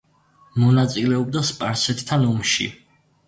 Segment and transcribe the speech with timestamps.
[0.61, 2.69] მონაწილეობდა სპარსეთთან ომში.